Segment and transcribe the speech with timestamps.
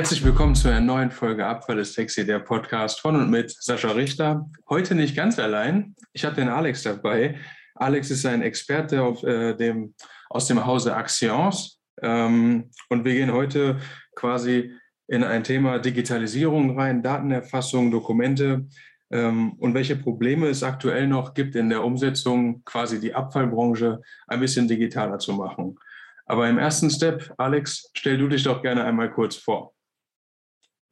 [0.00, 3.90] Herzlich willkommen zu einer neuen Folge Abfall ist sexy, der Podcast von und mit Sascha
[3.90, 4.48] Richter.
[4.70, 5.94] Heute nicht ganz allein.
[6.14, 7.38] Ich habe den Alex dabei.
[7.74, 9.94] Alex ist ein Experte auf, äh, dem,
[10.30, 11.82] aus dem Hause Axions.
[12.00, 13.76] Ähm, und wir gehen heute
[14.16, 14.72] quasi
[15.06, 18.68] in ein Thema Digitalisierung rein, Datenerfassung, Dokumente
[19.10, 24.40] ähm, und welche Probleme es aktuell noch gibt in der Umsetzung, quasi die Abfallbranche ein
[24.40, 25.78] bisschen digitaler zu machen.
[26.24, 29.74] Aber im ersten Step, Alex, stell du dich doch gerne einmal kurz vor.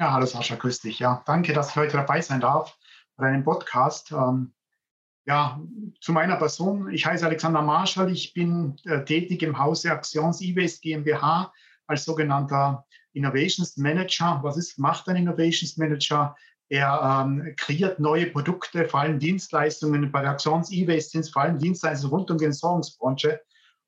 [0.01, 1.01] Ja, hallo Sascha, grüß dich.
[1.01, 2.79] Ja, danke, dass ich heute dabei sein darf
[3.17, 4.13] bei deinem Podcast.
[4.13, 4.53] Ähm,
[5.27, 5.61] ja,
[6.01, 6.89] zu meiner Person.
[6.93, 8.09] Ich heiße Alexander Marschall.
[8.13, 11.53] Ich bin äh, tätig im Hause Actions E-Waste GmbH
[11.89, 14.39] als sogenannter Innovations Manager.
[14.45, 16.37] Was ist, macht ein Innovations Manager?
[16.69, 20.13] Er ähm, kreiert neue Produkte, vor allem Dienstleistungen.
[20.13, 23.41] Bei der Actions E-Waste sind es vor allem Dienstleistungen rund um die Entsorgungsbranche.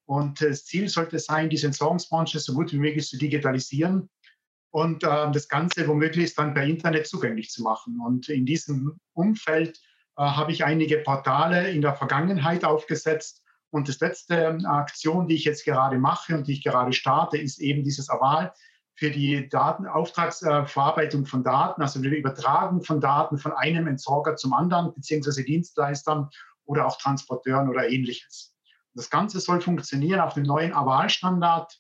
[0.07, 4.11] Und das Ziel sollte sein, diese Entsorgungsbranche so gut wie möglich zu digitalisieren
[4.71, 8.01] und äh, das Ganze womöglich dann per Internet zugänglich zu machen.
[8.01, 9.79] Und in diesem Umfeld
[10.17, 13.43] äh, habe ich einige Portale in der Vergangenheit aufgesetzt.
[13.71, 17.37] Und das letzte äh, Aktion, die ich jetzt gerade mache und die ich gerade starte,
[17.39, 18.53] ist eben dieses Aval
[18.95, 24.93] für die Datenauftragsverarbeitung von Daten, also die Übertragung von Daten von einem Entsorger zum anderen,
[24.95, 26.29] beziehungsweise Dienstleistern
[26.67, 28.55] oder auch Transporteuren oder ähnliches.
[28.95, 31.80] Das Ganze soll funktionieren auf dem neuen Aval-Standard.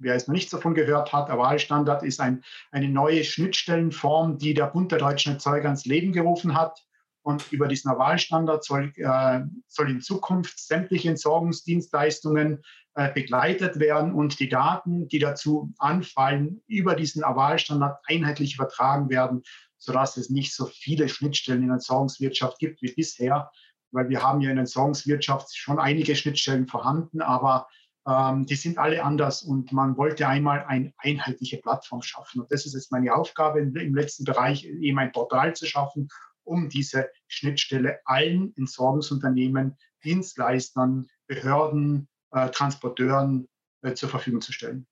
[0.00, 4.66] Wer es noch nicht davon gehört hat, Aval-Standard ist ein, eine neue Schnittstellenform, die der
[4.66, 6.82] Bund der deutschen Erzeuger ins Leben gerufen hat.
[7.22, 12.62] Und über diesen Aval-Standard soll, äh, soll in Zukunft sämtliche Entsorgungsdienstleistungen
[12.94, 19.42] äh, begleitet werden und die Daten, die dazu anfallen, über diesen Aval-Standard einheitlich übertragen werden,
[19.76, 23.50] sodass es nicht so viele Schnittstellen in der Entsorgungswirtschaft gibt wie bisher,
[23.92, 27.68] weil wir haben ja in der Entsorgungswirtschaft schon einige Schnittstellen vorhanden, aber
[28.10, 32.40] ähm, die sind alle anders und man wollte einmal eine einheitliche Plattform schaffen.
[32.40, 36.08] Und das ist jetzt meine Aufgabe im letzten Bereich, eben ein Portal zu schaffen,
[36.42, 43.48] um diese Schnittstelle allen Entsorgungsunternehmen, Dienstleistern, Behörden, äh, Transporteuren
[43.82, 44.86] äh, zur Verfügung zu stellen.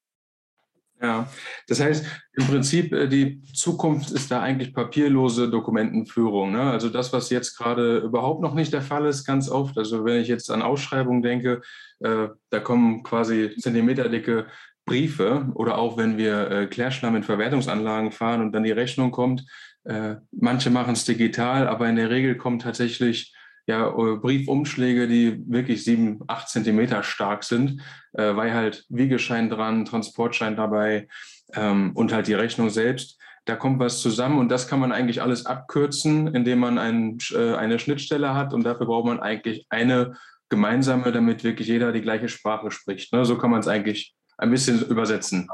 [1.00, 1.28] Ja,
[1.68, 6.52] das heißt im Prinzip, äh, die Zukunft ist da eigentlich papierlose Dokumentenführung.
[6.52, 6.62] Ne?
[6.62, 9.78] Also das, was jetzt gerade überhaupt noch nicht der Fall ist, ganz oft.
[9.78, 11.62] Also wenn ich jetzt an Ausschreibungen denke,
[12.00, 14.46] äh, da kommen quasi zentimeterdicke
[14.86, 19.44] Briefe oder auch wenn wir äh, Klärschlamm in Verwertungsanlagen fahren und dann die Rechnung kommt.
[19.84, 23.34] Äh, manche machen es digital, aber in der Regel kommt tatsächlich
[23.68, 27.82] ja, äh, Briefumschläge, die wirklich sieben, acht Zentimeter stark sind,
[28.14, 31.06] äh, weil halt Wiegeschein dran, Transportschein dabei
[31.52, 33.20] ähm, und halt die Rechnung selbst.
[33.44, 37.54] Da kommt was zusammen und das kann man eigentlich alles abkürzen, indem man ein, äh,
[37.54, 40.16] eine Schnittstelle hat und dafür braucht man eigentlich eine
[40.48, 43.12] gemeinsame, damit wirklich jeder die gleiche Sprache spricht.
[43.12, 43.26] Ne?
[43.26, 45.46] So kann man es eigentlich ein bisschen übersetzen.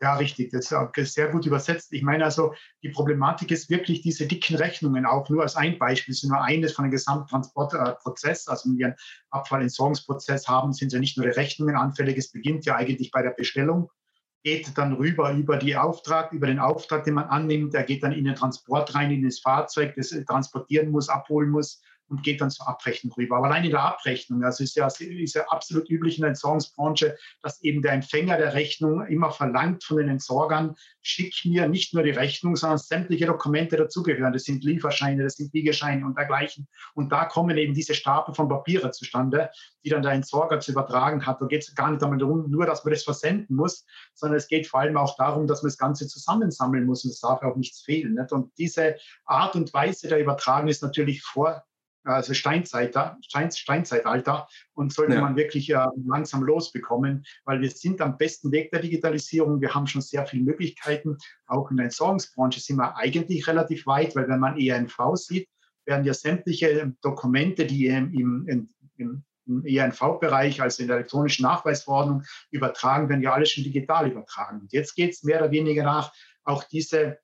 [0.00, 0.50] Ja, richtig.
[0.50, 1.92] Das ist sehr gut übersetzt.
[1.92, 6.14] Ich meine also, die Problematik ist wirklich diese dicken Rechnungen, auch nur als ein Beispiel,
[6.14, 8.48] sind nur eines von einem Gesamttransportprozess.
[8.48, 8.96] Also wenn wir einen
[9.30, 12.16] Abfallentsorgungsprozess haben, sind ja nicht nur die Rechnungen anfällig.
[12.16, 13.90] Es beginnt ja eigentlich bei der Bestellung,
[14.42, 17.74] geht dann rüber über die Auftrag, über den Auftrag, den man annimmt.
[17.74, 21.82] Der geht dann in den Transport rein, in das Fahrzeug, das transportieren muss, abholen muss
[22.10, 23.36] und geht dann zur Abrechnung rüber.
[23.36, 27.16] Aber allein in der Abrechnung, also ist ja, ist ja absolut üblich in der Entsorgungsbranche,
[27.42, 32.02] dass eben der Empfänger der Rechnung immer verlangt von den Entsorgern, schick mir nicht nur
[32.02, 34.32] die Rechnung, sondern sämtliche Dokumente dazugehören.
[34.32, 36.66] Das sind Lieferscheine, das sind Wiegescheine und dergleichen.
[36.94, 39.50] Und da kommen eben diese Stapel von Papiere zustande,
[39.84, 41.40] die dann der Entsorger zu übertragen hat.
[41.40, 44.66] Da geht es gar nicht darum, nur, dass man das versenden muss, sondern es geht
[44.66, 47.82] vor allem auch darum, dass man das Ganze zusammensammeln muss und es darf auch nichts
[47.82, 48.14] fehlen.
[48.14, 48.32] Nicht?
[48.32, 51.62] Und diese Art und Weise der Übertragung ist natürlich vor
[52.04, 55.20] also Steinzeitalter, Steinzeitalter und sollte ja.
[55.20, 59.60] man wirklich äh, langsam losbekommen, weil wir sind am besten Weg der Digitalisierung.
[59.60, 61.18] Wir haben schon sehr viele Möglichkeiten.
[61.46, 65.48] Auch in der Entsorgungsbranche sind wir eigentlich relativ weit, weil wenn man ENV sieht,
[65.84, 72.22] werden ja sämtliche Dokumente, die im, im, im, im ENV-Bereich, also in der elektronischen Nachweisverordnung
[72.50, 74.60] übertragen werden, ja alles schon digital übertragen.
[74.60, 76.12] Und jetzt geht es mehr oder weniger nach,
[76.44, 77.18] auch diese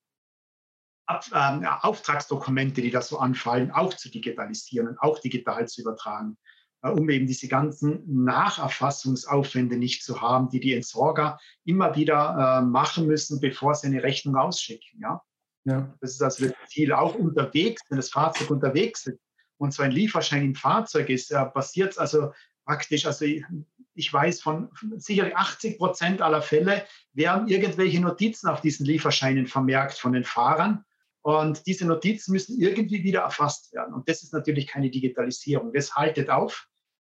[1.09, 6.37] ähm, Auftragsdokumente, die da so anfallen, auch zu digitalisieren und auch digital zu übertragen,
[6.83, 12.67] äh, um eben diese ganzen Nacherfassungsaufwände nicht zu haben, die die Entsorger immer wieder äh,
[12.67, 15.01] machen müssen, bevor sie eine Rechnung ausschicken.
[15.01, 15.23] Ja?
[15.65, 15.95] ja.
[16.01, 16.93] Das ist also das Ziel.
[16.93, 19.21] Auch unterwegs, wenn das Fahrzeug unterwegs ist
[19.59, 22.33] und so ein Lieferschein im Fahrzeug ist, äh, passiert also
[22.65, 23.45] praktisch, also ich,
[23.95, 29.99] ich weiß von sicher 80 Prozent aller Fälle werden irgendwelche Notizen auf diesen Lieferscheinen vermerkt
[29.99, 30.85] von den Fahrern
[31.27, 33.95] und diese Notizen müssen irgendwie wieder erfasst werden.
[33.95, 35.73] Und das ist natürlich keine Digitalisierung.
[35.73, 36.69] Das haltet auf,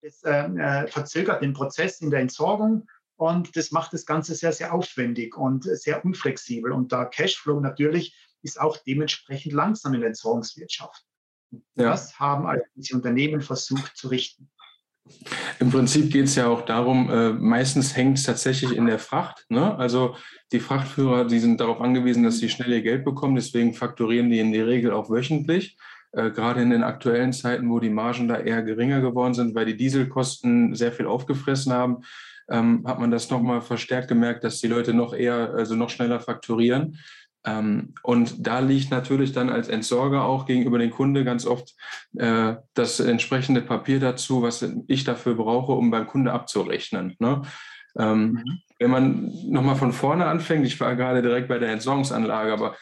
[0.02, 2.88] das ähm, äh, verzögert den Prozess in der Entsorgung
[3.18, 6.72] Und das macht das Ganze sehr, sehr aufwendig und sehr unflexibel.
[6.72, 11.06] Und der Cashflow natürlich ist auch dementsprechend langsam in der Entsorgungswirtschaft.
[11.52, 11.90] Ja.
[11.90, 14.50] Das haben also diese Unternehmen versucht zu richten.
[15.60, 19.46] Im Prinzip geht es ja auch darum, äh, meistens hängt es tatsächlich in der Fracht.
[19.50, 19.78] Ne?
[19.78, 20.16] Also
[20.52, 24.40] die Frachtführer, die sind darauf angewiesen, dass sie schnell ihr Geld bekommen, deswegen fakturieren die
[24.40, 25.78] in der Regel auch wöchentlich.
[26.14, 29.66] Äh, gerade in den aktuellen Zeiten, wo die Margen da eher geringer geworden sind, weil
[29.66, 32.04] die Dieselkosten sehr viel aufgefressen haben,
[32.50, 36.20] ähm, hat man das nochmal verstärkt gemerkt, dass die Leute noch eher, also noch schneller
[36.20, 36.98] fakturieren.
[37.48, 41.76] Ähm, und da liegt natürlich dann als Entsorger auch gegenüber den Kunde ganz oft
[42.18, 47.16] äh, das entsprechende Papier dazu, was ich dafür brauche, um beim Kunde abzurechnen.
[47.20, 47.42] Ne?
[47.98, 48.60] Ähm, mhm.
[48.80, 52.76] Wenn man nochmal von vorne anfängt, ich war gerade direkt bei der Entsorgungsanlage, aber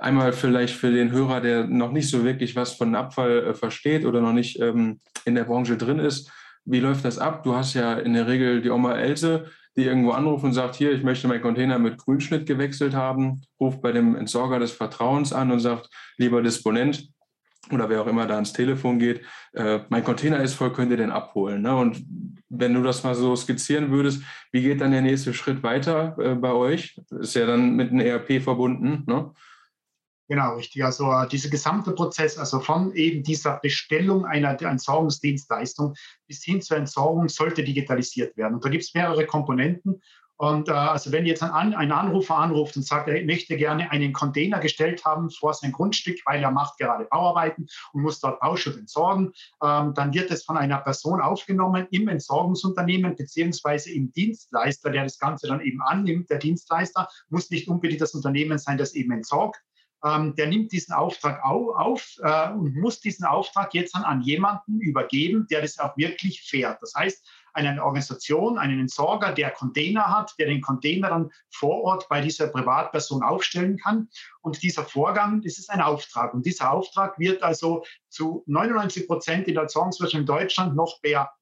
[0.00, 4.04] einmal vielleicht für den Hörer, der noch nicht so wirklich was von Abfall äh, versteht
[4.04, 6.30] oder noch nicht ähm, in der Branche drin ist,
[6.66, 7.44] wie läuft das ab?
[7.44, 9.46] Du hast ja in der Regel die Oma Else,
[9.76, 13.80] die irgendwo anruft und sagt, hier, ich möchte meinen Container mit Grünschnitt gewechselt haben, ruft
[13.82, 17.08] bei dem Entsorger des Vertrauens an und sagt, lieber Disponent
[17.72, 19.22] oder wer auch immer da ans Telefon geht,
[19.52, 21.62] äh, mein Container ist voll, könnt ihr den abholen?
[21.62, 21.76] Ne?
[21.76, 22.04] Und
[22.48, 24.22] wenn du das mal so skizzieren würdest,
[24.52, 27.00] wie geht dann der nächste Schritt weiter äh, bei euch?
[27.18, 29.02] ist ja dann mit einem ERP verbunden.
[29.06, 29.32] Ne?
[30.28, 30.84] Genau, richtig.
[30.84, 35.94] Also äh, dieser gesamte Prozess, also von eben dieser Bestellung einer Entsorgungsdienstleistung
[36.26, 38.54] bis hin zur Entsorgung, sollte digitalisiert werden.
[38.54, 40.02] Und da gibt es mehrere Komponenten.
[40.38, 44.12] Und äh, also wenn jetzt ein, ein, Anrufer anruft und sagt, er möchte gerne einen
[44.12, 48.76] Container gestellt haben vor sein Grundstück, weil er macht gerade Bauarbeiten und muss dort Bauschutt
[48.76, 49.32] entsorgen,
[49.62, 55.18] ähm, dann wird es von einer Person aufgenommen im Entsorgungsunternehmen beziehungsweise im Dienstleister, der das
[55.18, 56.28] Ganze dann eben annimmt.
[56.28, 59.62] Der Dienstleister muss nicht unbedingt das Unternehmen sein, das eben entsorgt,
[60.04, 64.22] ähm, der nimmt diesen Auftrag auf, auf äh, und muss diesen Auftrag jetzt dann an
[64.22, 66.80] jemanden übergeben, der das auch wirklich fährt.
[66.82, 72.08] Das heißt, eine Organisation, einen Entsorger, der Container hat, der den Container dann vor Ort
[72.08, 74.08] bei dieser Privatperson aufstellen kann.
[74.42, 76.34] Und dieser Vorgang, das ist ein Auftrag.
[76.34, 81.32] Und dieser Auftrag wird also zu 99 Prozent in der Entsorgungswirtschaft in Deutschland noch per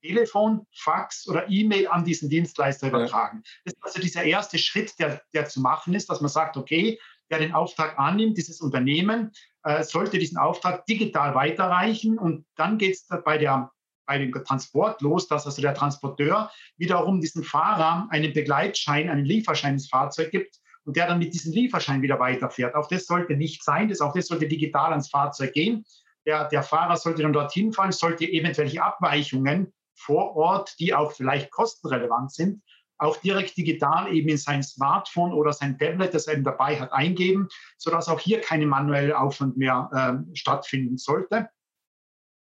[0.00, 3.42] Telefon, Fax oder E-Mail an diesen Dienstleister übertragen.
[3.64, 7.00] Das ist also dieser erste Schritt, der, der zu machen ist, dass man sagt, okay,
[7.30, 9.32] der den Auftrag annimmt, dieses Unternehmen,
[9.64, 13.70] äh, sollte diesen Auftrag digital weiterreichen und dann geht es bei, der,
[14.06, 19.74] bei dem Transport los, dass also der Transporteur wiederum diesen Fahrer einen Begleitschein, einen Lieferschein
[19.74, 22.74] ins Fahrzeug gibt und der dann mit diesem Lieferschein wieder weiterfährt.
[22.74, 25.84] Auch das sollte nicht sein, das, auch das sollte digital ans Fahrzeug gehen.
[26.24, 31.50] Der, der Fahrer sollte dann dorthin fahren, sollte eventuelle Abweichungen vor Ort, die auch vielleicht
[31.50, 32.62] kostenrelevant sind,
[32.98, 36.92] auch direkt digital eben in sein Smartphone oder sein Tablet, das er eben dabei hat,
[36.92, 41.48] eingeben, sodass auch hier keine manuelle Aufwand mehr äh, stattfinden sollte.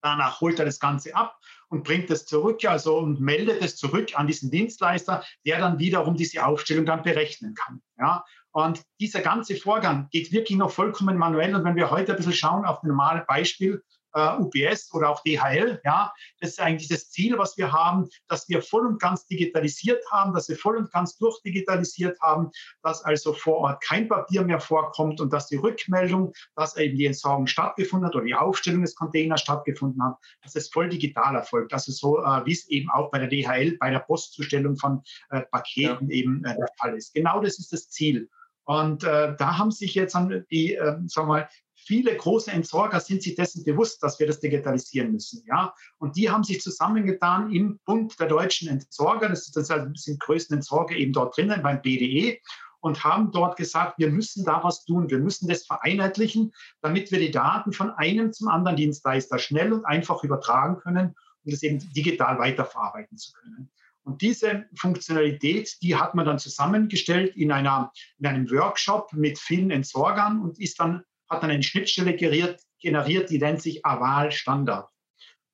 [0.02, 1.38] Danach holt er das Ganze ab
[1.70, 6.16] und bringt es zurück, also und meldet es zurück an diesen Dienstleister, der dann wiederum
[6.16, 7.82] diese Aufstellung dann berechnen kann.
[7.98, 8.24] Ja?
[8.52, 11.56] Und dieser ganze Vorgang geht wirklich noch vollkommen manuell.
[11.56, 13.84] Und wenn wir heute ein bisschen schauen auf ein normales Beispiel,
[14.16, 15.80] UPS oder auch DHL.
[15.84, 20.04] Ja, das ist eigentlich das Ziel, was wir haben, dass wir voll und ganz digitalisiert
[20.12, 22.50] haben, dass wir voll und ganz durchdigitalisiert haben,
[22.84, 27.06] dass also vor Ort kein Papier mehr vorkommt und dass die Rückmeldung, dass eben die
[27.06, 31.74] Entsorgung stattgefunden hat oder die Aufstellung des Containers stattgefunden hat, dass es voll digital erfolgt.
[31.74, 35.42] Also so, äh, wie es eben auch bei der DHL, bei der Postzustellung von äh,
[35.52, 36.16] Paketen ja.
[36.16, 37.14] eben äh, der Fall ist.
[37.14, 38.30] Genau das ist das Ziel.
[38.66, 40.18] Und äh, da haben sich jetzt
[40.52, 41.50] die, äh, sagen wir mal,
[41.88, 45.44] viele große Entsorger sind sich dessen bewusst, dass wir das digitalisieren müssen.
[45.48, 45.74] Ja?
[45.98, 50.96] Und die haben sich zusammengetan im Bund der deutschen Entsorger, das, das sind größten Entsorger
[50.96, 52.40] eben dort drinnen beim BDE,
[52.80, 57.20] und haben dort gesagt, wir müssen da was tun, wir müssen das vereinheitlichen, damit wir
[57.20, 61.80] die Daten von einem zum anderen Dienstleister schnell und einfach übertragen können und es eben
[61.94, 63.72] digital weiterverarbeiten zu können.
[64.04, 69.72] Und diese Funktionalität, die hat man dann zusammengestellt in, einer, in einem Workshop mit vielen
[69.72, 74.90] Entsorgern und ist dann hat dann eine Schnittstelle generiert, generiert die nennt sich Aval Standard.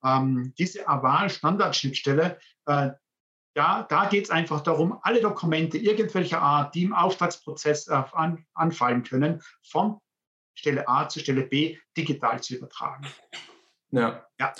[0.04, 2.92] Ähm, diese Aval Standard Schnittstelle, äh,
[3.56, 8.46] da, da geht es einfach darum, alle Dokumente irgendwelcher Art, die im Auftragsprozess äh, an,
[8.54, 10.00] anfallen können, von
[10.56, 13.08] Stelle A zu Stelle B digital zu übertragen.
[13.92, 14.26] Ja.
[14.40, 14.54] ja.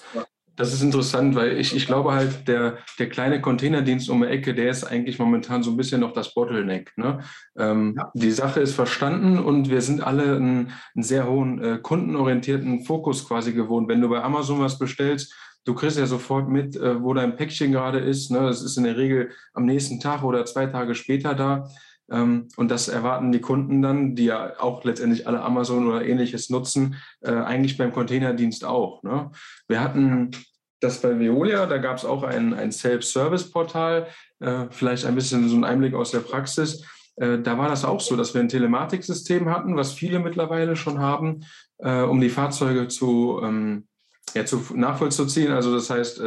[0.56, 4.54] Das ist interessant, weil ich, ich glaube halt, der, der kleine Containerdienst um die Ecke,
[4.54, 6.92] der ist eigentlich momentan so ein bisschen noch das Bottleneck.
[6.96, 7.22] Ne?
[7.58, 8.12] Ähm, ja.
[8.14, 13.28] Die Sache ist verstanden und wir sind alle einen, einen sehr hohen äh, kundenorientierten Fokus
[13.28, 13.90] quasi gewohnt.
[13.90, 15.34] Wenn du bei Amazon was bestellst,
[15.66, 18.30] du kriegst ja sofort mit, äh, wo dein Päckchen gerade ist.
[18.30, 18.42] Ne?
[18.42, 21.68] Das ist in der Regel am nächsten Tag oder zwei Tage später da.
[22.14, 26.50] Ähm, und das erwarten die Kunden dann, die ja auch letztendlich alle Amazon oder ähnliches
[26.50, 29.02] nutzen, äh, eigentlich beim Containerdienst auch.
[29.04, 29.32] Ne?
[29.68, 30.32] Wir hatten
[30.80, 34.08] das bei Veolia, da gab es auch ein, ein Self-Service-Portal,
[34.40, 36.86] äh, vielleicht ein bisschen so ein Einblick aus der Praxis.
[37.16, 41.00] Äh, da war das auch so, dass wir ein Telematiksystem hatten, was viele mittlerweile schon
[41.00, 41.46] haben,
[41.80, 43.88] um die Fahrzeuge zu, ähm,
[44.34, 45.52] ja, zu nachvollziehen.
[45.52, 46.22] Also das heißt,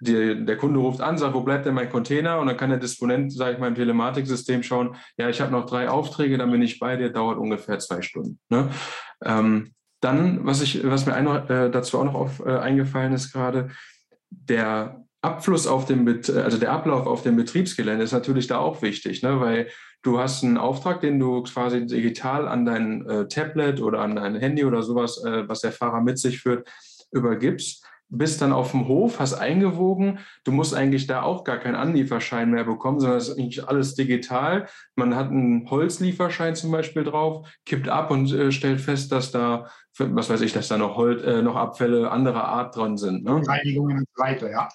[0.00, 2.38] die, der Kunde ruft an, sagt, wo bleibt denn mein Container?
[2.38, 5.66] Und dann kann der Disponent, sage ich mal, im Telematiksystem schauen, ja, ich habe noch
[5.66, 8.38] drei Aufträge, dann bin ich bei dir, dauert ungefähr zwei Stunden.
[8.48, 8.68] Ne?
[9.24, 13.32] Ähm, dann, was, ich, was mir ein, äh, dazu auch noch auf, äh, eingefallen ist
[13.32, 13.70] gerade,
[14.30, 19.22] der Abfluss auf dem, also der Ablauf auf dem Betriebsgelände ist natürlich da auch wichtig,
[19.22, 19.40] ne?
[19.40, 19.68] weil
[20.02, 24.36] du hast einen Auftrag, den du quasi digital an dein äh, Tablet oder an dein
[24.36, 26.68] Handy oder sowas, äh, was der Fahrer mit sich führt,
[27.10, 30.20] übergibst bist dann auf dem Hof, hast eingewogen.
[30.44, 33.94] Du musst eigentlich da auch gar keinen Anlieferschein mehr bekommen, sondern es ist eigentlich alles
[33.94, 34.68] digital.
[34.94, 39.66] Man hat einen Holzlieferschein zum Beispiel drauf, kippt ab und äh, stellt fest, dass da,
[39.98, 43.24] was weiß ich, dass da noch, Holz, äh, noch Abfälle anderer Art dran sind.
[43.24, 43.42] Ne?
[43.46, 44.68] Reinigungen und so weiter, ja.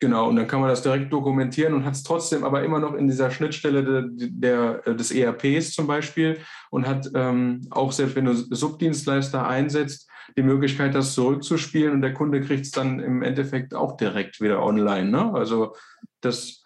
[0.00, 2.94] Genau, und dann kann man das direkt dokumentieren und hat es trotzdem aber immer noch
[2.94, 6.38] in dieser Schnittstelle de, der, äh, des ERPs zum Beispiel
[6.70, 12.14] und hat ähm, auch selbst wenn du Subdienstleister einsetzt, die Möglichkeit, das zurückzuspielen und der
[12.14, 15.10] Kunde kriegt es dann im Endeffekt auch direkt wieder online.
[15.10, 15.32] Ne?
[15.34, 15.74] Also
[16.20, 16.62] das,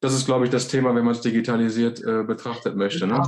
[0.00, 3.06] das ist, glaube ich, das Thema, wenn man es digitalisiert äh, betrachtet möchte.
[3.06, 3.22] Ne?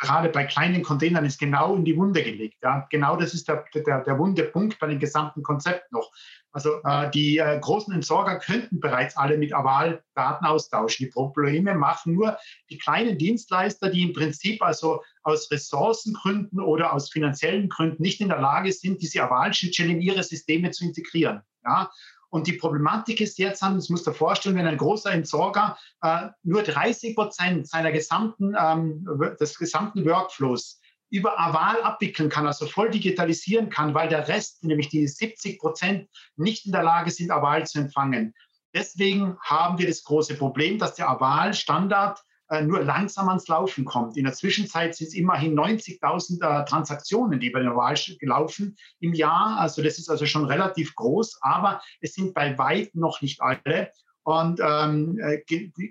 [0.00, 2.58] Gerade bei kleinen Containern ist genau in die Wunde gelegt.
[2.62, 2.86] Ja?
[2.88, 6.10] Genau das ist der, der, der wunde Punkt bei dem gesamten Konzept noch.
[6.52, 11.06] Also äh, die äh, großen Entsorger könnten bereits alle mit Aval Daten austauschen.
[11.06, 12.38] Die Probleme machen nur
[12.70, 18.28] die kleinen Dienstleister, die im Prinzip also aus Ressourcengründen oder aus finanziellen Gründen nicht in
[18.28, 21.42] der Lage sind, diese Aval-Schnittstelle in ihre Systeme zu integrieren.
[21.64, 21.90] Ja?
[22.30, 26.62] Und die Problematik ist jetzt, das muss dir vorstellen, wenn ein großer Entsorger äh, nur
[26.62, 29.06] 30 Prozent seiner gesamten, ähm,
[29.40, 34.88] des gesamten Workflows über Aval abwickeln kann, also voll digitalisieren kann, weil der Rest, nämlich
[34.88, 38.34] die 70 Prozent, nicht in der Lage sind, Aval zu empfangen.
[38.74, 44.16] Deswegen haben wir das große Problem, dass der Aval-Standard äh, nur langsam ans Laufen kommt.
[44.16, 49.14] In der Zwischenzeit sind es immerhin 90.000 äh, Transaktionen, die bei der Wahl gelaufen im
[49.14, 49.58] Jahr.
[49.58, 53.90] Also das ist also schon relativ groß, aber es sind bei weitem noch nicht alle.
[54.22, 55.42] Und ähm, äh,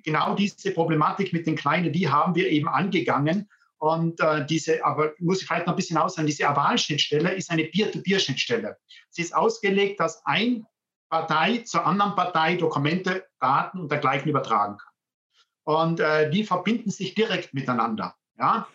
[0.04, 5.14] genau diese Problematik mit den Kleinen, die haben wir eben angegangen und äh, diese, aber
[5.20, 8.78] muss ich vielleicht noch ein bisschen aussagen, diese Aval-Schnittstelle ist eine Peer-to-Peer-Schnittstelle.
[9.10, 10.66] Sie ist ausgelegt, dass ein
[11.10, 14.94] Partei zur anderen Partei Dokumente, Daten und dergleichen übertragen kann.
[15.64, 18.16] Und äh, die verbinden sich direkt miteinander.
[18.40, 18.68] Ja?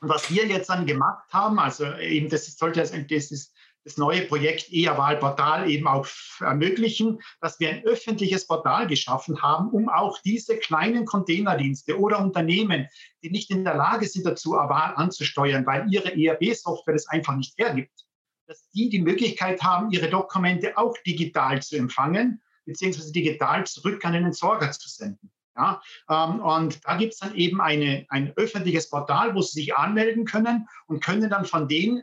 [0.00, 3.54] Und was wir jetzt dann gemacht haben, also eben das sollte das ist
[3.84, 6.06] das neue Projekt E-Wahlportal eben auch
[6.40, 12.88] ermöglichen, dass wir ein öffentliches Portal geschaffen haben, um auch diese kleinen Containerdienste oder Unternehmen,
[13.22, 17.56] die nicht in der Lage sind dazu, Wahl anzusteuern, weil ihre ERP-Software das einfach nicht
[17.58, 18.04] hergibt,
[18.46, 24.12] dass die die Möglichkeit haben, ihre Dokumente auch digital zu empfangen, beziehungsweise digital zurück an
[24.12, 25.30] den Entsorger zu senden.
[25.56, 29.74] Ja, ähm, und da gibt es dann eben eine, ein öffentliches Portal, wo Sie sich
[29.74, 32.02] anmelden können und können dann von den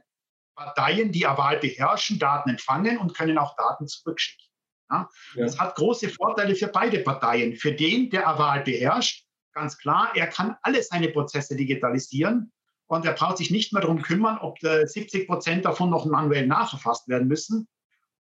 [0.55, 4.45] Parteien, die Aval beherrschen, Daten empfangen und können auch Daten zurückschicken.
[4.89, 5.09] Ja?
[5.35, 5.45] Ja.
[5.45, 7.55] Das hat große Vorteile für beide Parteien.
[7.55, 12.51] Für den, der Aval beherrscht, ganz klar, er kann alle seine Prozesse digitalisieren
[12.87, 17.07] und er braucht sich nicht mehr darum kümmern, ob 70 Prozent davon noch manuell nachgefasst
[17.07, 17.67] werden müssen,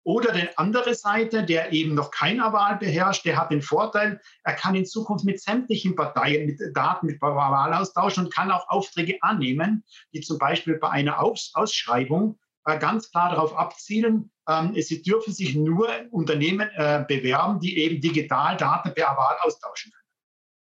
[0.04, 4.54] oder die andere Seite, der eben noch kein Aval beherrscht, der hat den Vorteil, er
[4.54, 9.18] kann in Zukunft mit sämtlichen Parteien mit Daten mit Aval austauschen und kann auch Aufträge
[9.22, 9.84] annehmen,
[10.14, 15.34] die zum Beispiel bei einer Aus Ausschreibung äh, ganz klar darauf abzielen, ähm, sie dürfen
[15.34, 20.04] sich nur Unternehmen äh, bewerben, die eben digital Daten per Aval austauschen können.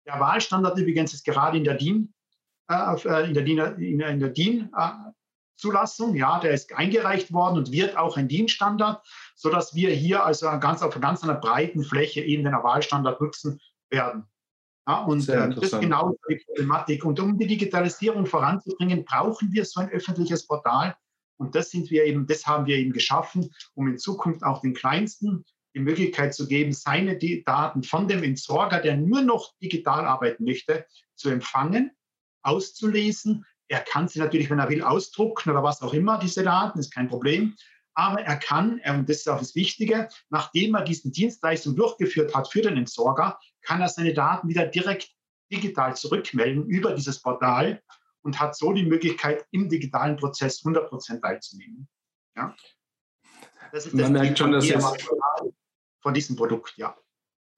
[0.07, 2.13] Der Wahlstandard übrigens ist gerade in der DIN,
[2.69, 4.71] äh, in der DIN, in der DIN
[5.63, 6.17] Zulassung.
[6.17, 10.83] Ja, der ist eingereicht worden und wird auch ein Dienststandard, sodass wir hier also ganz
[10.83, 14.25] auf ganz einer breiten Fläche eben den Wahlstandard nutzen werden.
[14.89, 17.05] Ja, und äh, das ist genau die Problematik.
[17.05, 20.97] Und um die Digitalisierung voranzubringen, brauchen wir so ein öffentliches Portal.
[21.37, 24.75] Und das sind wir eben, das haben wir eben geschaffen, um in Zukunft auch den
[24.75, 30.45] Kleinsten die Möglichkeit zu geben, seine Daten von dem Entsorger, der nur noch digital arbeiten
[30.45, 31.93] möchte, zu empfangen,
[32.43, 36.79] auszulesen, er kann sie natürlich, wenn er will, ausdrucken oder was auch immer, diese Daten,
[36.79, 37.55] ist kein Problem.
[37.95, 42.49] Aber er kann, und das ist auch das Wichtige, nachdem er diesen Dienstleistung durchgeführt hat
[42.49, 45.11] für den Entsorger, kann er seine Daten wieder direkt
[45.53, 47.83] digital zurückmelden über dieses Portal
[48.23, 51.89] und hat so die Möglichkeit, im digitalen Prozess 100 Prozent teilzunehmen.
[52.37, 52.55] Ja?
[53.73, 55.11] Das ist das Man merkt schon, dass jetzt
[56.01, 56.97] von diesem Produkt, ja.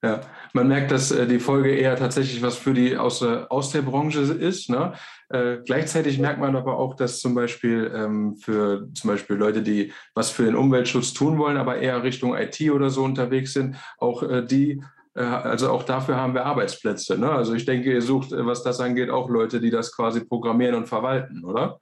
[0.04, 0.20] Ja,
[0.52, 3.80] man merkt, dass äh, die Folge eher tatsächlich was für die aus, äh, aus der
[3.80, 4.68] Branche ist.
[4.68, 4.92] Ne?
[5.30, 9.94] Äh, gleichzeitig merkt man aber auch, dass zum Beispiel ähm, für zum Beispiel Leute, die
[10.14, 14.22] was für den Umweltschutz tun wollen, aber eher Richtung IT oder so unterwegs sind, auch
[14.22, 14.82] äh, die
[15.14, 17.16] äh, also auch dafür haben wir Arbeitsplätze.
[17.16, 17.30] Ne?
[17.30, 20.86] Also ich denke, ihr sucht, was das angeht, auch Leute, die das quasi programmieren und
[20.86, 21.80] verwalten, oder?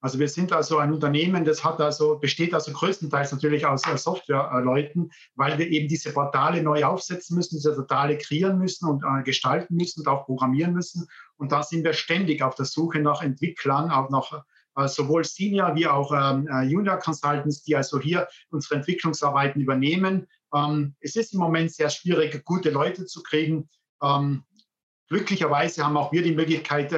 [0.00, 3.98] Also wir sind also ein Unternehmen, das hat also, besteht also größtenteils natürlich aus äh,
[3.98, 9.22] Softwareleuten, weil wir eben diese Portale neu aufsetzen müssen, diese Portale kreieren müssen und äh,
[9.24, 11.08] gestalten müssen und auch programmieren müssen.
[11.36, 14.44] Und da sind wir ständig auf der Suche nach Entwicklern, auch nach
[14.76, 20.28] äh, sowohl Senior wie auch ähm, äh, Junior Consultants, die also hier unsere Entwicklungsarbeiten übernehmen.
[20.54, 23.68] Ähm, es ist im Moment sehr schwierig, gute Leute zu kriegen.
[24.00, 24.44] Ähm,
[25.08, 26.92] glücklicherweise haben auch wir die Möglichkeit,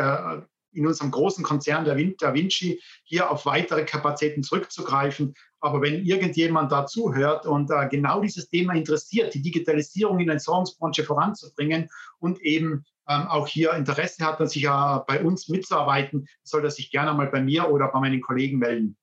[0.72, 5.34] in unserem großen Konzern der Da Vinci hier auf weitere Kapazitäten zurückzugreifen.
[5.60, 10.34] Aber wenn irgendjemand da zuhört und äh, genau dieses Thema interessiert, die Digitalisierung in der
[10.34, 16.64] Entsorgungsbranche voranzubringen und eben ähm, auch hier Interesse hat, sich äh, bei uns mitzuarbeiten, soll
[16.64, 18.96] er sich gerne mal bei mir oder bei meinen Kollegen melden.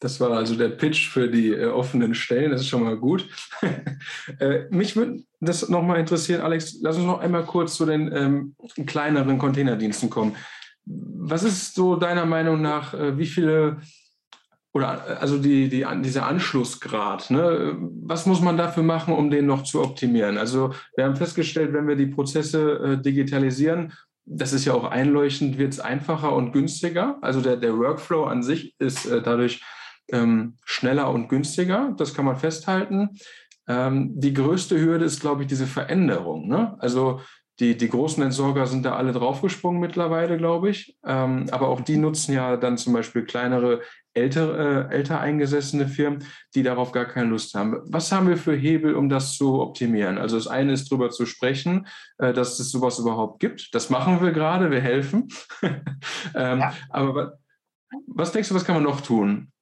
[0.00, 2.50] Das war also der Pitch für die äh, offenen Stellen.
[2.50, 3.26] Das ist schon mal gut.
[4.38, 6.78] äh, mich würde das nochmal interessieren, Alex.
[6.82, 8.54] Lass uns noch einmal kurz zu den ähm,
[8.84, 10.36] kleineren Containerdiensten kommen.
[10.86, 13.78] Was ist so deiner Meinung nach, äh, wie viele
[14.72, 17.76] oder äh, also die, die, dieser Anschlussgrad, ne?
[18.02, 20.36] was muss man dafür machen, um den noch zu optimieren?
[20.36, 23.92] Also wir haben festgestellt, wenn wir die Prozesse äh, digitalisieren,
[24.26, 27.18] das ist ja auch einleuchtend, wird es einfacher und günstiger.
[27.20, 29.62] Also der, der Workflow an sich ist dadurch
[30.10, 33.10] ähm, schneller und günstiger, das kann man festhalten.
[33.66, 36.48] Ähm, die größte Hürde ist, glaube ich, diese Veränderung.
[36.48, 36.76] Ne?
[36.78, 37.20] Also
[37.60, 40.96] die, die großen Entsorger sind da alle draufgesprungen mittlerweile, glaube ich.
[41.04, 43.80] Ähm, aber auch die nutzen ja dann zum Beispiel kleinere,
[44.12, 47.80] ältere, äh, älter eingesessene Firmen, die darauf gar keine Lust haben.
[47.86, 50.18] Was haben wir für Hebel, um das zu optimieren?
[50.18, 51.86] Also das eine ist darüber zu sprechen,
[52.18, 53.72] äh, dass es sowas überhaupt gibt.
[53.74, 55.28] Das machen wir gerade, wir helfen.
[56.34, 56.74] ähm, ja.
[56.90, 57.38] Aber
[58.08, 59.52] was denkst du, was kann man noch tun?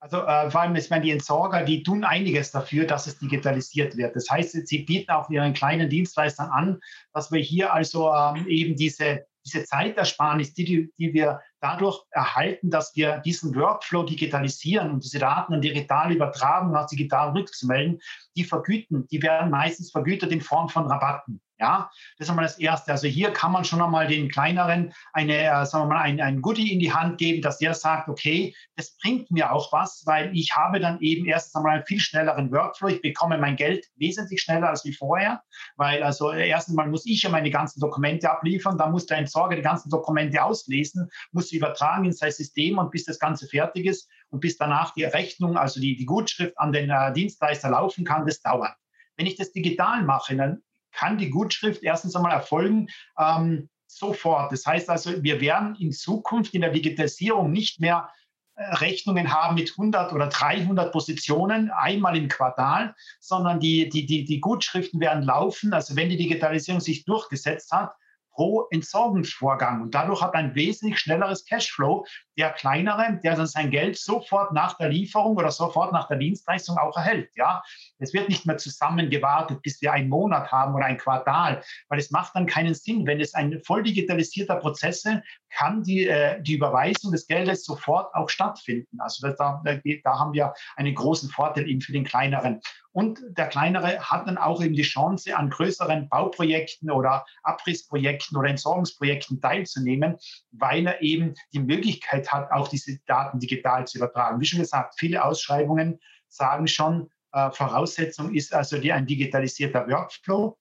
[0.00, 3.96] Also äh, vor allem ist man die Entsorger, die tun einiges dafür, dass es digitalisiert
[3.96, 4.14] wird.
[4.14, 6.80] Das heißt, sie bieten auch ihren kleinen Dienstleistern an,
[7.12, 12.94] dass wir hier also ähm, eben diese, diese Zeitersparnis, die, die, wir dadurch erhalten, dass
[12.94, 17.98] wir diesen Workflow digitalisieren und diese Daten dann digital übertragen, nach digital rückzumelden,
[18.36, 21.40] die vergüten, die werden meistens vergütet in Form von Rabatten.
[21.60, 22.92] Ja, das ist einmal das Erste.
[22.92, 26.40] Also hier kann man schon einmal den kleineren eine, äh, sagen wir mal, ein, ein
[26.40, 30.30] Goodie in die Hand geben, dass der sagt, okay, das bringt mir auch was, weil
[30.36, 32.88] ich habe dann eben erstens einmal einen viel schnelleren Workflow.
[32.88, 35.42] Ich bekomme mein Geld wesentlich schneller als wie vorher,
[35.74, 39.56] weil also erstens mal muss ich ja meine ganzen Dokumente abliefern, dann muss der Entsorger
[39.56, 43.86] die ganzen Dokumente auslesen, muss sie übertragen in sein System und bis das Ganze fertig
[43.86, 48.04] ist und bis danach die Rechnung, also die, die Gutschrift an den äh, Dienstleister laufen
[48.04, 48.76] kann, das dauert.
[49.16, 54.52] Wenn ich das digital mache, dann kann die Gutschrift erstens einmal erfolgen ähm, sofort.
[54.52, 58.10] Das heißt also, wir werden in Zukunft in der Digitalisierung nicht mehr
[58.54, 64.24] äh, Rechnungen haben mit 100 oder 300 Positionen einmal im Quartal, sondern die, die, die,
[64.24, 65.72] die Gutschriften werden laufen.
[65.72, 67.92] Also wenn die Digitalisierung sich durchgesetzt hat,
[68.38, 69.82] pro Entsorgungsvorgang.
[69.82, 72.06] Und dadurch hat ein wesentlich schnelleres Cashflow
[72.38, 76.78] der kleinere, der dann sein Geld sofort nach der Lieferung oder sofort nach der Dienstleistung
[76.78, 77.30] auch erhält.
[77.34, 77.60] Ja,
[77.98, 81.98] es wird nicht mehr zusammen gewartet, bis wir einen Monat haben oder ein Quartal, weil
[81.98, 83.08] es macht dann keinen Sinn.
[83.08, 85.20] Wenn es ein voll digitalisierter Prozess ist,
[85.50, 89.00] kann die, äh, die Überweisung des Geldes sofort auch stattfinden.
[89.00, 92.60] Also da, da, da haben wir einen großen Vorteil eben für den kleineren.
[92.98, 98.48] Und der kleinere hat dann auch eben die Chance, an größeren Bauprojekten oder Abrissprojekten oder
[98.48, 100.16] Entsorgungsprojekten teilzunehmen,
[100.50, 104.40] weil er eben die Möglichkeit hat, auch diese Daten digital zu übertragen.
[104.40, 110.58] Wie schon gesagt, viele Ausschreibungen sagen schon, äh, Voraussetzung ist also die, ein digitalisierter Workflow.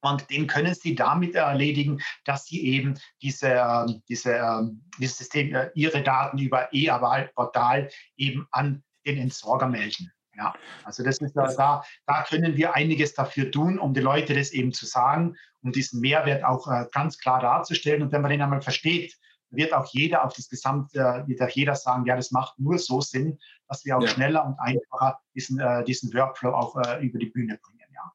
[0.00, 5.54] Und den können Sie damit erledigen, dass Sie eben diese, ähm, diese, ähm, dieses System,
[5.54, 10.10] äh, Ihre Daten über E-Portal eben an den Entsorger melden.
[10.36, 14.50] Ja, also das ist da, da können wir einiges dafür tun, um die Leute das
[14.50, 18.02] eben zu sagen, um diesen Mehrwert auch äh, ganz klar darzustellen.
[18.02, 19.14] Und wenn man den einmal versteht,
[19.50, 23.00] wird auch jeder auf das Gesamte, wird auch jeder sagen, ja, das macht nur so
[23.02, 24.08] Sinn, dass wir auch ja.
[24.08, 27.86] schneller und einfacher diesen, äh, diesen Workflow auch äh, über die Bühne bringen.
[27.92, 28.12] Ja.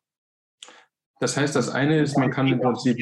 [1.19, 2.97] Das heißt, das eine ist, man kann im Prinzip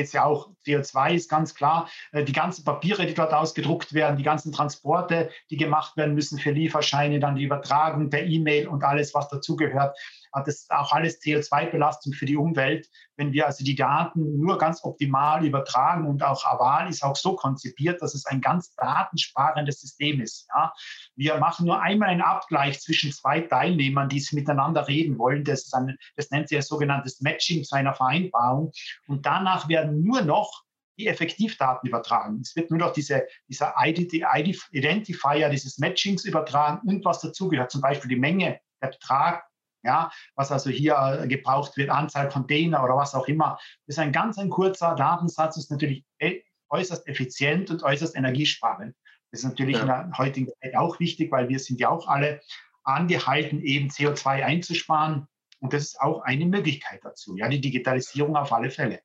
[0.00, 3.92] geht es ja auch, CO2 ist ganz klar, äh, die ganzen Papiere, die dort ausgedruckt
[3.92, 8.66] werden, die ganzen Transporte, die gemacht werden müssen für Lieferscheine, dann die Übertragung per E-Mail
[8.66, 9.96] und alles, was dazugehört.
[10.32, 12.88] Das ist auch alles CO2-Belastung für die Umwelt.
[13.16, 17.34] Wenn wir also die Daten nur ganz optimal übertragen und auch Aval ist auch so
[17.36, 20.48] konzipiert, dass es ein ganz datensparendes System ist.
[20.54, 20.72] Ja.
[21.16, 25.44] Wir machen nur einmal einen Abgleich zwischen zwei Teilnehmern, die miteinander reden wollen.
[25.44, 28.72] Das, ist ein, das nennt sich ein sogenanntes Matching zu einer Vereinbarung.
[29.06, 30.64] Und danach werden nur noch
[30.98, 32.40] die Effektivdaten übertragen.
[32.42, 38.10] Es wird nur noch diese, dieser Identifier dieses Matchings übertragen und was dazugehört, zum Beispiel
[38.10, 39.44] die Menge, der Betrag,
[39.82, 43.58] ja, was also hier gebraucht wird, Anzahl Container oder was auch immer.
[43.86, 48.94] Das ist ein ganz ein kurzer Datensatz, ist natürlich e, äußerst effizient und äußerst energiesparend.
[49.30, 49.82] Das ist natürlich ja.
[49.82, 52.40] in der heutigen Zeit auch wichtig, weil wir sind ja auch alle
[52.84, 55.26] angehalten, eben CO2 einzusparen.
[55.60, 57.36] Und das ist auch eine Möglichkeit dazu.
[57.36, 59.00] Ja, die Digitalisierung auf alle Fälle.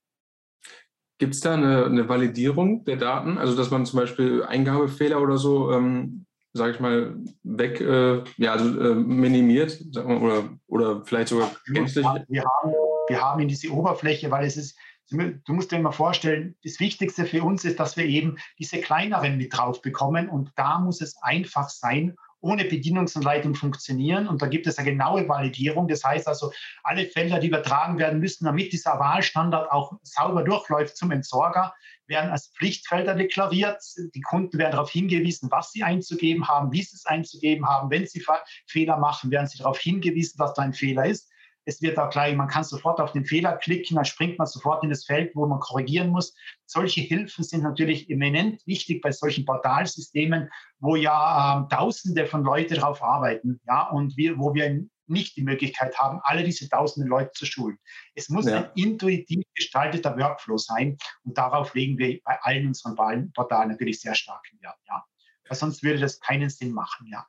[1.17, 3.37] Gibt es da eine, eine, Validierung der Daten?
[3.37, 8.53] Also, dass man zum Beispiel Eingabefehler oder so, ähm, sage ich mal, weg, äh, ja,
[8.53, 12.05] also äh, minimiert mal, oder, oder vielleicht sogar gänzlich?
[12.29, 12.73] Wir haben,
[13.09, 14.77] wir haben in diese Oberfläche, weil es ist,
[15.09, 19.37] du musst dir mal vorstellen, das Wichtigste für uns ist, dass wir eben diese kleineren
[19.37, 24.27] mit drauf bekommen und da muss es einfach sein ohne Bedienungsanleitung funktionieren.
[24.27, 25.87] Und da gibt es eine genaue Validierung.
[25.87, 26.51] Das heißt also,
[26.83, 31.73] alle Felder, die übertragen werden müssen, damit dieser Wahlstandard auch sauber durchläuft zum Entsorger,
[32.07, 33.81] werden als Pflichtfelder deklariert.
[34.13, 37.89] Die Kunden werden darauf hingewiesen, was sie einzugeben haben, wie sie es einzugeben haben.
[37.89, 38.23] Wenn sie
[38.67, 41.29] Fehler machen, werden sie darauf hingewiesen, dass da ein Fehler ist.
[41.67, 44.83] Es wird auch gleich, man kann sofort auf den Fehler klicken, dann springt man sofort
[44.83, 46.35] in das Feld, wo man korrigieren muss.
[46.67, 52.75] Solche Hilfen sind natürlich eminent wichtig bei solchen Portalsystemen, wo ja äh, Tausende von Leuten
[52.75, 57.31] drauf arbeiten, ja, und wir, wo wir nicht die Möglichkeit haben, alle diese tausenden Leute
[57.33, 57.77] zu schulen.
[58.13, 58.57] Es muss ja.
[58.57, 62.95] ein intuitiv gestalteter Workflow sein und darauf legen wir bei allen unseren
[63.33, 65.05] Portalen natürlich sehr stark Wert, ja.
[65.47, 67.25] Weil sonst würde das keinen Sinn machen, ja.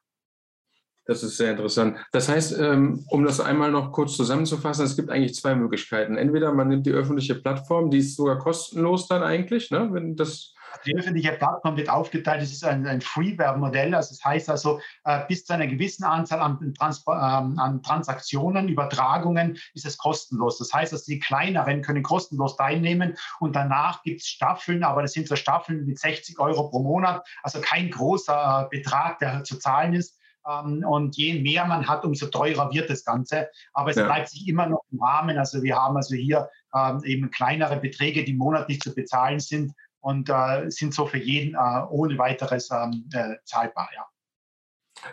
[1.06, 1.98] Das ist sehr interessant.
[2.10, 6.16] Das heißt, ähm, um das einmal noch kurz zusammenzufassen, es gibt eigentlich zwei Möglichkeiten.
[6.16, 9.88] Entweder man nimmt die öffentliche Plattform, die ist sogar kostenlos dann eigentlich, ne?
[9.92, 14.50] wenn das die öffentliche Plattform wird aufgeteilt, es ist ein, ein Freeware-Modell, also das heißt
[14.50, 19.96] also, äh, bis zu einer gewissen Anzahl an, Trans ähm, an, Transaktionen, Übertragungen ist es
[19.98, 20.58] kostenlos.
[20.58, 25.12] Das heißt, dass die kleineren können kostenlos teilnehmen und danach gibt es Staffeln, aber das
[25.12, 29.58] sind so Staffeln mit 60 Euro pro Monat, also kein großer äh, Betrag, der zu
[29.58, 30.18] zahlen ist.
[30.48, 33.48] Ähm, und je mehr man hat, umso teurer wird das Ganze.
[33.72, 34.04] Aber es ja.
[34.04, 35.38] bleibt sich immer noch im Rahmen.
[35.38, 39.72] Also wir haben also hier ähm, eben kleinere Beträge, die monatlich zu bezahlen sind
[40.06, 43.88] und äh, sind so für jeden äh, ohne weiteres ähm, äh, zahlbar.
[43.92, 44.06] Ja.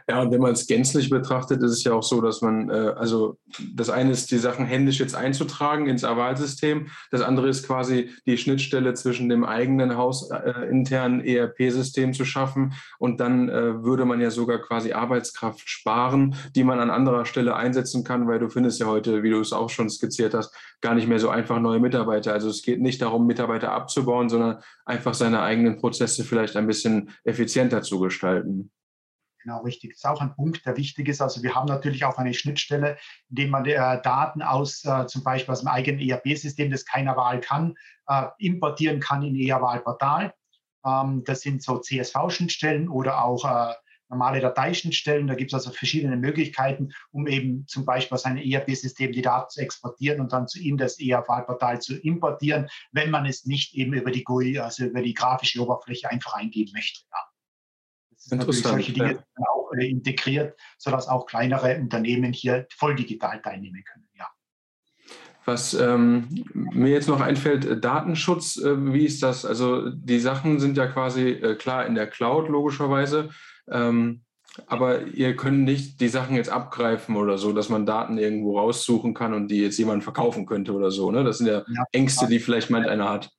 [0.08, 2.94] Ja, und wenn man es gänzlich betrachtet, ist es ja auch so, dass man, äh,
[2.96, 3.38] also
[3.76, 6.88] das eine ist, die Sachen händisch jetzt einzutragen ins Avalsystem.
[7.12, 12.74] Das andere ist quasi die Schnittstelle zwischen dem eigenen hausinternen äh, ERP-System zu schaffen.
[12.98, 17.56] Und dann äh, würde man ja sogar quasi Arbeitskraft sparen, die man an anderer Stelle
[17.56, 20.96] einsetzen kann, weil du findest ja heute, wie du es auch schon skizziert hast, gar
[20.96, 22.34] nicht mehr so einfach neue Mitarbeiter.
[22.34, 27.12] Also es geht nicht darum, Mitarbeiter abzubauen, sondern einfach seine eigenen Prozesse vielleicht ein bisschen
[27.24, 28.72] effizienter zu gestalten.
[29.44, 29.92] Genau, richtig.
[29.92, 31.22] Das ist auch ein Punkt, der wichtig ist.
[31.22, 32.98] Also wir haben natürlich auch eine Schnittstelle,
[33.30, 37.18] in der man äh, Daten aus äh, zum Beispiel aus dem eigenen ERP-System, das keiner
[37.18, 37.76] Wahl kann,
[38.08, 40.34] äh, importieren kann in ER-Wahlportal.
[40.86, 43.74] Ähm, das sind so CSV-Schnittstellen oder auch äh,
[44.08, 45.28] normale Dateischnittstellen.
[45.28, 49.50] Da gibt es also verschiedene Möglichkeiten, um eben zum Beispiel aus einem ERP-System die Daten
[49.50, 53.94] zu exportieren und dann zu in das ER-Wahlportal zu importieren, wenn man es nicht eben
[53.94, 57.02] über die GUI, also über die grafische Oberfläche einfach eingeben möchte.
[57.12, 57.33] Ja.
[58.32, 58.74] Interessant.
[58.76, 59.46] solche Dinge ja.
[59.54, 64.08] auch äh, integriert, sodass auch kleinere Unternehmen hier voll digital teilnehmen können.
[64.18, 64.30] Ja.
[65.46, 69.46] Was ähm, mir jetzt noch einfällt, äh, Datenschutz, äh, wie ist das?
[69.46, 73.30] Also die Sachen sind ja quasi äh, klar in der Cloud logischerweise,
[73.70, 74.22] ähm,
[74.68, 79.14] aber ihr könnt nicht die Sachen jetzt abgreifen oder so, dass man Daten irgendwo raussuchen
[79.14, 81.12] kann und die jetzt jemand verkaufen könnte oder so.
[81.12, 81.24] Ne?
[81.24, 83.32] Das sind ja, ja Ängste, die vielleicht manch einer hat.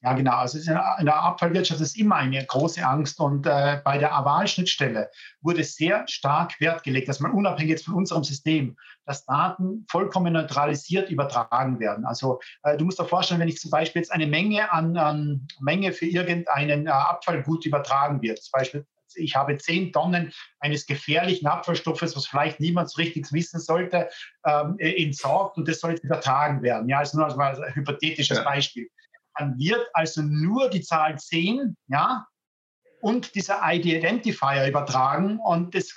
[0.00, 0.36] Ja, genau.
[0.36, 3.18] Also in der Abfallwirtschaft ist immer eine große Angst.
[3.18, 7.94] Und äh, bei der Aval-Schnittstelle wurde sehr stark Wert gelegt, dass man unabhängig jetzt von
[7.94, 12.04] unserem System, dass Daten vollkommen neutralisiert übertragen werden.
[12.04, 15.48] Also äh, du musst dir vorstellen, wenn ich zum Beispiel jetzt eine Menge an, an
[15.60, 21.46] Menge für irgendeinen äh, Abfallgut übertragen wird, zum Beispiel ich habe zehn Tonnen eines gefährlichen
[21.46, 24.10] Abfallstoffes, was vielleicht niemand so richtig wissen sollte,
[24.44, 26.90] ähm, entsorgt und das soll jetzt übertragen werden.
[26.90, 28.44] Ja, also nur als ein hypothetisches ja.
[28.44, 28.90] Beispiel
[29.38, 32.26] dann wird also nur die Zahl 10 ja,
[33.00, 35.94] und dieser ID-Identifier übertragen und das,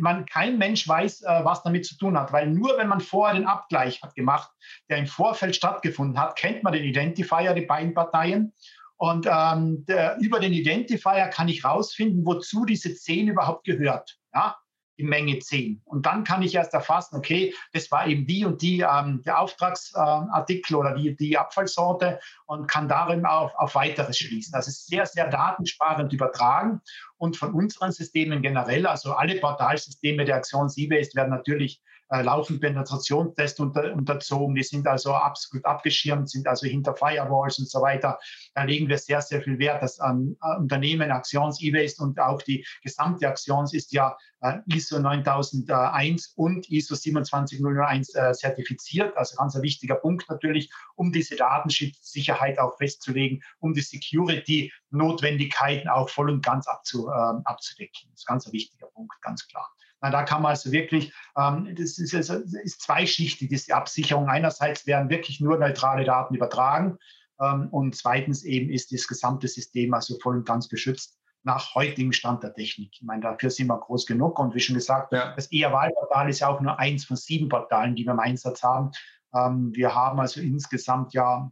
[0.00, 3.34] man, kein Mensch weiß, äh, was damit zu tun hat, weil nur wenn man vorher
[3.34, 4.50] den Abgleich hat gemacht,
[4.88, 8.52] der im Vorfeld stattgefunden hat, kennt man den Identifier, die beiden Parteien.
[8.96, 14.18] Und ähm, der, über den Identifier kann ich rausfinden, wozu diese 10 überhaupt gehört.
[14.34, 14.56] Ja?
[14.98, 15.80] In Menge 10.
[15.84, 19.40] Und dann kann ich erst erfassen, okay, das war eben die und die ähm, der
[19.40, 24.52] Auftragsartikel äh, oder die, die Abfallsorte und kann darin auf, auf weiteres schließen.
[24.52, 26.80] Das ist sehr, sehr datensparend übertragen.
[27.16, 32.60] Und von unseren Systemen generell, also alle Portalsysteme der Aktion Seabase werden natürlich äh, laufend
[32.60, 34.54] Penetrationstest unter, unterzogen.
[34.54, 38.18] Die sind also absolut abgeschirmt, sind also hinter Firewalls und so weiter.
[38.54, 39.82] Da legen wir sehr, sehr viel Wert.
[39.82, 46.32] Das ähm, Unternehmen Aktions E-Waste und auch die gesamte Aktions ist ja äh, ISO 9001
[46.36, 49.16] und ISO 27001 äh, zertifiziert.
[49.16, 56.08] Also ganz ein wichtiger Punkt natürlich, um diese Datenschutzsicherheit auch festzulegen, um die Security-Notwendigkeiten auch
[56.08, 58.08] voll und ganz abzu, äh, abzudecken.
[58.10, 59.68] Das ist ganz ein wichtiger Punkt, ganz klar.
[60.00, 64.28] Na, da kann man also wirklich, ähm, das ist, das ist zweischichtig, diese Absicherung.
[64.28, 66.98] Einerseits werden wirklich nur neutrale Daten übertragen
[67.40, 72.12] ähm, und zweitens eben ist das gesamte System also voll und ganz geschützt nach heutigem
[72.12, 72.90] Stand der Technik.
[72.92, 75.34] Ich meine, dafür sind wir groß genug und wie schon gesagt, ja.
[75.34, 78.90] das ER-Wahlportal ist ja auch nur eins von sieben Portalen, die wir im Einsatz haben.
[79.34, 81.50] Ähm, wir haben also insgesamt ja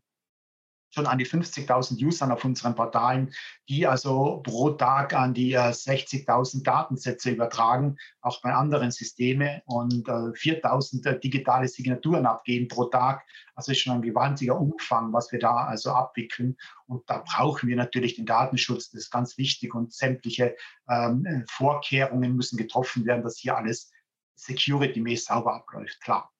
[0.96, 3.30] schon an die 50.000 Usern auf unseren Portalen,
[3.68, 10.08] die also pro Tag an die äh, 60.000 Datensätze übertragen, auch bei anderen Systemen und
[10.08, 13.22] äh, 4.000 äh, digitale Signaturen abgeben pro Tag.
[13.54, 16.56] Also ist schon ein gewaltiger Umfang, was wir da also abwickeln.
[16.86, 20.56] Und da brauchen wir natürlich den Datenschutz, das ist ganz wichtig und sämtliche
[20.88, 23.92] ähm, Vorkehrungen müssen getroffen werden, dass hier alles
[24.36, 26.30] security-mäßig sauber abläuft, klar.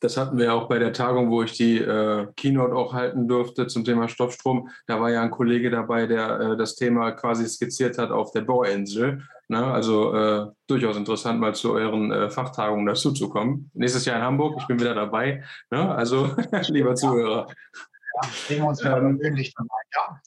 [0.00, 3.66] Das hatten wir auch bei der Tagung, wo ich die äh, Keynote auch halten durfte
[3.66, 4.68] zum Thema Stoffstrom.
[4.86, 8.42] Da war ja ein Kollege dabei, der äh, das Thema quasi skizziert hat auf der
[8.42, 9.22] Bohrinsel.
[9.48, 9.64] Ne?
[9.64, 13.70] Also äh, durchaus interessant, mal zu euren äh, Fachtagungen dazuzukommen.
[13.74, 15.42] Nächstes Jahr in Hamburg, ich bin wieder dabei.
[15.70, 15.94] Ne?
[15.94, 16.36] Also,
[16.68, 17.46] lieber Zuhörer.
[17.48, 20.20] Ja, sehen wir uns wieder ähm, persönlich dabei, ja.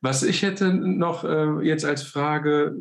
[0.00, 2.76] Was ich hätte noch äh, jetzt als Frage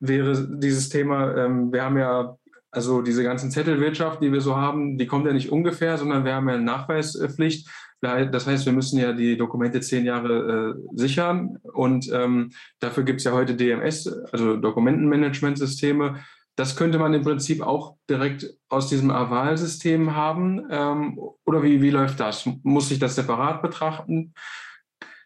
[0.00, 2.36] wäre dieses Thema, ähm, wir haben ja
[2.70, 6.34] also diese ganzen Zettelwirtschaft, die wir so haben, die kommt ja nicht ungefähr, sondern wir
[6.34, 7.68] haben ja eine Nachweispflicht.
[8.00, 13.18] Das heißt, wir müssen ja die Dokumente zehn Jahre äh, sichern und ähm, dafür gibt
[13.18, 16.20] es ja heute DMS, also Dokumentenmanagementsysteme.
[16.54, 20.66] Das könnte man im Prinzip auch direkt aus diesem Aval-System haben.
[20.70, 22.48] Ähm, oder wie, wie läuft das?
[22.62, 24.34] Muss ich das separat betrachten?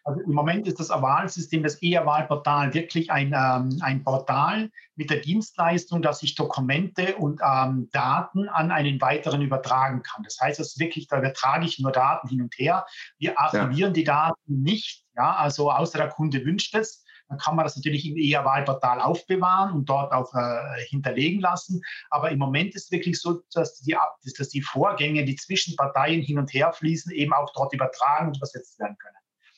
[0.05, 5.21] Also im Moment ist das Wahlsystem, das E-Wahlportal wirklich ein, ähm, ein Portal mit der
[5.21, 10.23] Dienstleistung, dass ich Dokumente und ähm, Daten an einen weiteren übertragen kann.
[10.23, 12.85] Das heißt, es wirklich, da übertrage ich nur Daten hin und her.
[13.17, 13.93] Wir archivieren ja.
[13.93, 17.03] die Daten nicht, ja, also außer der Kunde wünscht es.
[17.29, 21.81] Dann kann man das natürlich im E-Wahlportal aufbewahren und dort auch äh, hinterlegen lassen.
[22.09, 23.95] Aber im Moment ist es wirklich so, dass die,
[24.37, 28.37] dass die Vorgänge, die zwischen Parteien hin und her fließen, eben auch dort übertragen und
[28.37, 29.15] übersetzt werden können.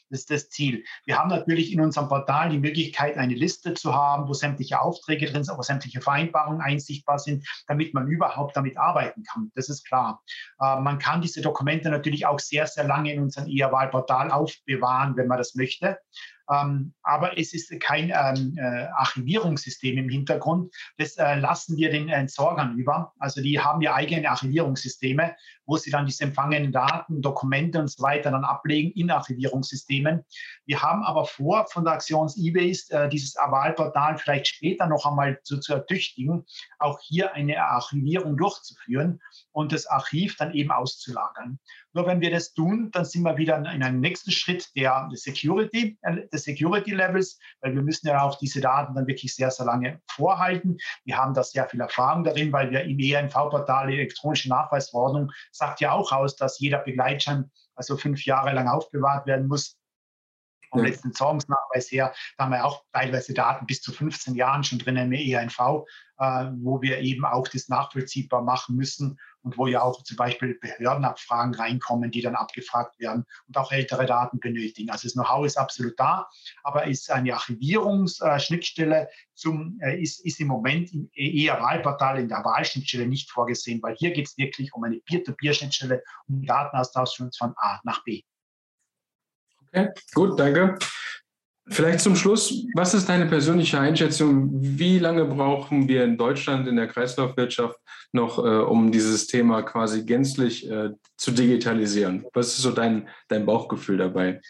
[0.10, 0.84] Das ist das Ziel.
[1.06, 5.26] Wir haben natürlich in unserem Portal die Möglichkeit, eine Liste zu haben, wo sämtliche Aufträge
[5.26, 9.52] drin sind, wo sämtliche Vereinbarungen einsichtbar sind, damit man überhaupt damit arbeiten kann.
[9.56, 10.24] Das ist klar.
[10.60, 15.28] Äh, man kann diese Dokumente natürlich auch sehr, sehr lange in unserem ER-Wahlportal aufbewahren, wenn
[15.28, 15.98] man das möchte.
[16.52, 20.74] Ähm, aber es ist kein ähm, äh, Archivierungssystem im Hintergrund.
[20.98, 23.14] Das äh, lassen wir den Entsorgern über.
[23.20, 28.04] Also die haben ja eigene Archivierungssysteme, wo sie dann diese empfangenen Daten, Dokumente und so
[28.04, 30.24] weiter dann ablegen in Archivierungssystemen.
[30.66, 35.40] Wir haben aber vor, von der Aktions eBase äh, dieses Avalportal vielleicht später noch einmal
[35.44, 36.46] zu, zu ertüchtigen,
[36.80, 39.20] auch hier eine Archivierung durchzuführen
[39.52, 41.60] und das Archiv dann eben auszulagern.
[41.94, 45.98] Nur wenn wir das tun, dann sind wir wieder in einem nächsten Schritt der Security,
[46.36, 50.02] des Security Levels, weil wir müssen ja auch diese Daten dann wirklich sehr, sehr lange
[50.12, 50.78] vorhalten.
[51.04, 55.92] Wir haben da sehr viel Erfahrung darin, weil wir im ENV-Portal elektronische Nachweisverordnung sagt ja
[55.92, 59.78] auch aus, dass jeder Begleitschein also fünf Jahre lang aufbewahrt werden muss
[60.70, 60.90] vom ja.
[60.90, 64.98] letzten Zahlungsnachweis her, da haben wir auch teilweise Daten bis zu 15 Jahren schon drin
[64.98, 65.86] im EINV,
[66.20, 70.58] äh, wo wir eben auch das nachvollziehbar machen müssen und wo ja auch zum Beispiel
[70.60, 74.90] Behördenabfragen reinkommen, die dann abgefragt werden und auch ältere Daten benötigen.
[74.90, 76.28] Also das Know-how ist absolut da,
[76.64, 83.06] aber ist eine Archivierungsschnittstelle zum, äh, ist, ist im Moment im ER-Wahlportal in der Wahlschnittstelle
[83.06, 88.04] nicht vorgesehen, weil hier geht es wirklich um eine Peer-to-Peer-Schnittstelle, um Datenaustausch von A nach
[88.04, 88.24] B.
[89.68, 90.76] Okay, gut, danke.
[91.68, 94.50] Vielleicht zum Schluss, was ist deine persönliche Einschätzung?
[94.52, 97.80] Wie lange brauchen wir in Deutschland in der Kreislaufwirtschaft
[98.12, 102.26] noch, äh, um dieses Thema quasi gänzlich äh, zu digitalisieren?
[102.34, 104.42] Was ist so dein, dein Bauchgefühl dabei?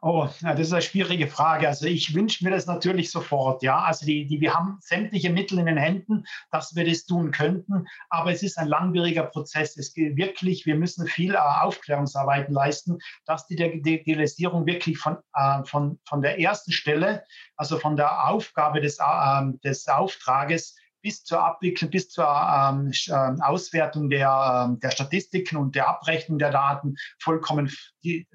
[0.00, 1.68] Oh, ja, das ist eine schwierige Frage.
[1.68, 3.62] Also ich wünsche mir das natürlich sofort.
[3.62, 7.30] Ja, also die, die, wir haben sämtliche Mittel in den Händen, dass wir das tun
[7.30, 7.86] könnten.
[8.08, 9.76] Aber es ist ein langwieriger Prozess.
[9.76, 15.64] Es geht wirklich, wir müssen viel äh, Aufklärungsarbeiten leisten, dass die Digitalisierung wirklich von, äh,
[15.64, 17.24] von, von der ersten Stelle,
[17.56, 23.42] also von der Aufgabe des, äh, des Auftrages bis zur Abwicklung, bis zur ähm, ähm,
[23.42, 27.70] Auswertung der, ähm, der Statistiken und der Abrechnung der Daten vollkommen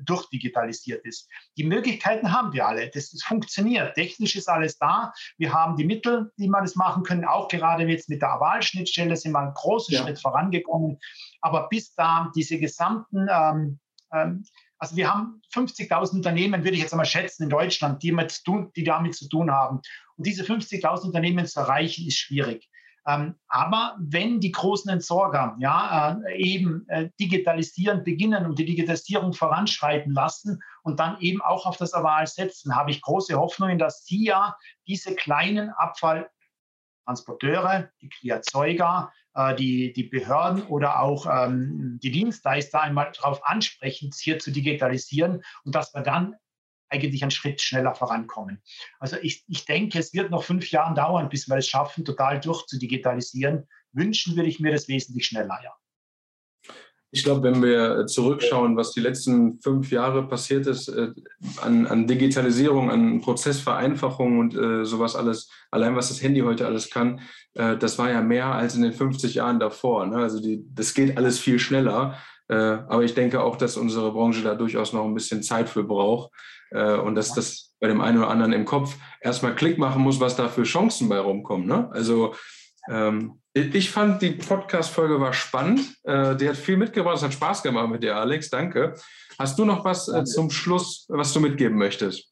[0.06, 1.28] durchdigitalisiert ist.
[1.58, 2.90] Die Möglichkeiten haben wir alle.
[2.92, 3.96] Das, das, funktioniert.
[3.96, 5.12] Technisch ist alles da.
[5.38, 7.26] Wir haben die Mittel, die man das machen können.
[7.26, 10.04] Auch gerade jetzt mit der Aval-Schnittstelle sind wir einen großen ja.
[10.04, 11.00] Schritt vorangekommen.
[11.42, 13.80] Aber bis da diese gesamten ähm,
[14.14, 14.44] ähm,
[14.80, 18.42] also wir haben 50.000 Unternehmen, würde ich jetzt einmal schätzen, in Deutschland, die, mit,
[18.76, 19.82] die damit zu tun haben.
[20.20, 22.70] Und diese 50.000 Unternehmen zu erreichen, ist schwierig.
[23.08, 29.32] Ähm, aber wenn die großen Entsorger ja, äh, eben äh, digitalisieren beginnen und die Digitalisierung
[29.32, 34.04] voranschreiten lassen und dann eben auch auf das Aval setzen, habe ich große Hoffnungen, dass
[34.04, 37.90] sie ja diese kleinen Abfalltransporteure,
[38.22, 44.40] die Erzeuger, äh, die, die Behörden oder auch ähm, die Dienstleister einmal darauf ansprechen, hier
[44.40, 46.36] zu digitalisieren und dass wir dann
[46.90, 48.62] eigentlich einen Schritt schneller vorankommen.
[49.00, 52.40] Also ich, ich denke, es wird noch fünf Jahre dauern, bis wir es schaffen, total
[52.40, 53.68] durchzudigitalisieren.
[53.92, 55.72] Wünschen würde ich mir das wesentlich schneller, ja.
[57.12, 61.10] Ich glaube, wenn wir zurückschauen, was die letzten fünf Jahre passiert ist äh,
[61.60, 66.92] an, an, Digitalisierung, an Prozessvereinfachung und äh, sowas alles, allein was das Handy heute alles
[66.92, 67.22] kann,
[67.56, 70.06] äh, das war ja mehr als in den 50 Jahren davor.
[70.06, 70.18] Ne?
[70.18, 72.16] Also die, das geht alles viel schneller.
[72.48, 75.84] Äh, aber ich denke auch, dass unsere Branche da durchaus noch ein bisschen Zeit für
[75.84, 76.32] braucht
[76.72, 80.20] äh, und dass das bei dem einen oder anderen im Kopf erstmal Klick machen muss,
[80.20, 81.68] was da für Chancen bei rumkommen.
[81.68, 81.90] Ne?
[81.92, 82.36] Also
[82.90, 85.96] ähm, ich fand, die Podcast-Folge war spannend.
[86.04, 87.18] Äh, die hat viel mitgebracht.
[87.18, 88.50] Es hat Spaß gemacht mit dir, Alex.
[88.50, 88.96] Danke.
[89.38, 92.32] Hast du noch was äh, zum Schluss, was du mitgeben möchtest?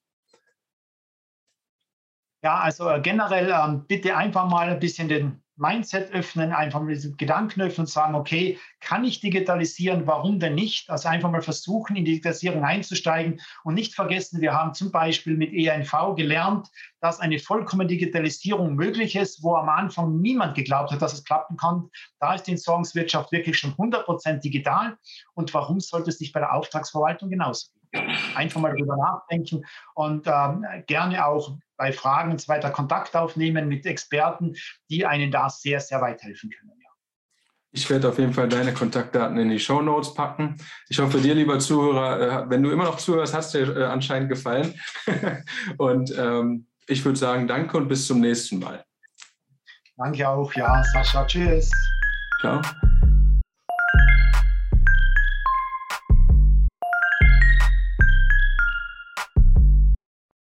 [2.44, 6.94] Ja, also äh, generell ähm, bitte einfach mal ein bisschen den Mindset öffnen, einfach mal
[6.94, 10.06] diesen Gedanken öffnen und sagen, okay, kann ich digitalisieren?
[10.06, 10.90] Warum denn nicht?
[10.90, 15.36] Also einfach mal versuchen, in die Digitalisierung einzusteigen und nicht vergessen, wir haben zum Beispiel
[15.36, 16.70] mit ENV gelernt,
[17.02, 21.58] dass eine vollkommene Digitalisierung möglich ist, wo am Anfang niemand geglaubt hat, dass es klappen
[21.58, 21.90] kann.
[22.20, 24.98] Da ist die Entsorgungswirtschaft wirklich schon 100 Prozent digital.
[25.34, 27.77] Und warum sollte es nicht bei der Auftragsverwaltung genauso gehen?
[28.36, 33.68] Einfach mal darüber nachdenken und ähm, gerne auch bei Fragen und so weiter Kontakt aufnehmen
[33.68, 34.56] mit Experten,
[34.90, 36.72] die einen da sehr, sehr weit helfen können.
[36.82, 36.90] Ja.
[37.72, 40.58] Ich werde auf jeden Fall deine Kontaktdaten in die Show Notes packen.
[40.90, 44.30] Ich hoffe, dir, lieber Zuhörer, äh, wenn du immer noch zuhörst, hast dir äh, anscheinend
[44.30, 44.74] gefallen.
[45.78, 48.84] und ähm, ich würde sagen, danke und bis zum nächsten Mal.
[49.98, 51.72] Danke auch, ja, Sascha, tschüss.
[52.40, 52.62] Ciao.